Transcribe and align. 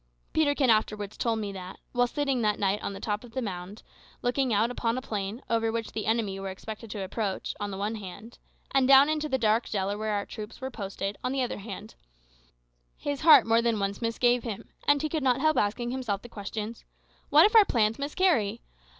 Peterkin 0.33 0.71
afterwards 0.71 1.15
told 1.15 1.37
me 1.37 1.51
that, 1.51 1.79
while 1.91 2.07
sitting 2.07 2.41
that 2.41 2.57
night 2.57 2.81
on 2.81 2.93
the 2.93 2.99
top 2.99 3.23
of 3.23 3.33
the 3.33 3.39
mound, 3.43 3.83
looking 4.23 4.51
out 4.51 4.71
upon 4.71 4.97
a 4.97 4.99
plain, 5.03 5.43
over 5.47 5.71
which 5.71 5.91
the 5.91 6.07
enemy 6.07 6.39
were 6.39 6.49
expected 6.49 6.89
to 6.89 7.03
approach, 7.03 7.53
on 7.59 7.69
the 7.69 7.77
one 7.77 7.93
hand, 7.93 8.39
and 8.71 8.87
down 8.87 9.09
into 9.09 9.29
the 9.29 9.37
dark 9.37 9.69
dell 9.69 9.95
where 9.95 10.13
our 10.13 10.25
troops 10.25 10.59
were 10.59 10.71
posted, 10.71 11.17
on 11.23 11.31
the 11.33 11.43
other 11.43 11.59
hand, 11.59 11.93
his 12.97 13.21
heart 13.21 13.45
more 13.45 13.61
than 13.61 13.79
once 13.79 14.01
misgave 14.01 14.41
him; 14.41 14.67
and 14.87 15.03
he 15.03 15.07
could 15.07 15.21
not 15.21 15.39
help 15.39 15.55
asking 15.57 15.91
himself 15.91 16.23
the 16.23 16.27
questions, 16.29 16.83
"What 17.29 17.45
if 17.45 17.55
our 17.55 17.63
plans 17.63 17.99
miscarry? 17.99 18.63